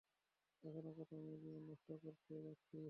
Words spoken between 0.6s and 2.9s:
এখনো কত মেয়ের জীবন নষ্ট করতে যাচ্ছিস?